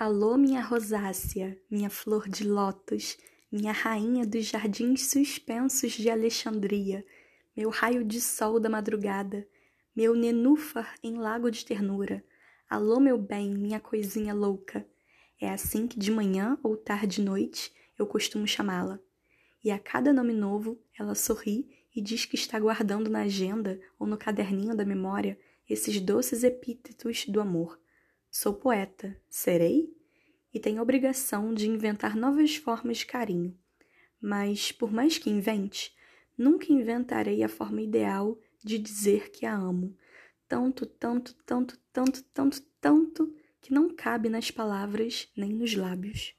Alô, 0.00 0.38
minha 0.38 0.62
rosácea, 0.62 1.60
minha 1.70 1.90
flor 1.90 2.26
de 2.26 2.42
lótus, 2.42 3.18
minha 3.52 3.70
rainha 3.70 4.24
dos 4.24 4.46
jardins 4.46 5.10
suspensos 5.10 5.92
de 5.92 6.08
Alexandria, 6.08 7.04
meu 7.54 7.68
raio 7.68 8.02
de 8.02 8.18
sol 8.18 8.58
da 8.58 8.70
madrugada, 8.70 9.46
meu 9.94 10.14
nenúfar 10.14 10.94
em 11.02 11.18
lago 11.18 11.50
de 11.50 11.66
ternura. 11.66 12.24
Alô, 12.66 12.98
meu 12.98 13.18
bem, 13.18 13.50
minha 13.50 13.78
coisinha 13.78 14.32
louca. 14.32 14.88
É 15.38 15.50
assim 15.50 15.86
que 15.86 15.98
de 15.98 16.10
manhã 16.10 16.58
ou 16.62 16.78
tarde 16.78 17.20
noite 17.20 17.70
eu 17.98 18.06
costumo 18.06 18.46
chamá-la. 18.46 18.98
E 19.62 19.70
a 19.70 19.78
cada 19.78 20.14
nome 20.14 20.32
novo 20.32 20.80
ela 20.98 21.14
sorri 21.14 21.68
e 21.94 22.00
diz 22.00 22.24
que 22.24 22.36
está 22.36 22.58
guardando 22.58 23.10
na 23.10 23.24
agenda 23.24 23.78
ou 23.98 24.06
no 24.06 24.16
caderninho 24.16 24.74
da 24.74 24.82
memória 24.86 25.38
esses 25.68 26.00
doces 26.00 26.42
epítetos 26.42 27.26
do 27.26 27.38
amor. 27.38 27.78
Sou 28.30 28.54
poeta, 28.54 29.20
serei? 29.28 29.92
E 30.54 30.60
tenho 30.60 30.80
obrigação 30.80 31.52
de 31.52 31.68
inventar 31.68 32.14
novas 32.14 32.54
formas 32.54 32.98
de 32.98 33.06
carinho. 33.06 33.58
Mas, 34.20 34.70
por 34.70 34.92
mais 34.92 35.18
que 35.18 35.28
invente, 35.28 35.92
nunca 36.38 36.72
inventarei 36.72 37.42
a 37.42 37.48
forma 37.48 37.82
ideal 37.82 38.38
de 38.62 38.78
dizer 38.78 39.32
que 39.32 39.44
a 39.44 39.52
amo. 39.52 39.96
Tanto, 40.46 40.86
tanto, 40.86 41.34
tanto, 41.44 41.76
tanto, 41.92 42.22
tanto, 42.32 42.62
tanto, 42.80 43.34
que 43.60 43.74
não 43.74 43.92
cabe 43.92 44.28
nas 44.28 44.48
palavras 44.48 45.28
nem 45.36 45.52
nos 45.52 45.74
lábios. 45.74 46.32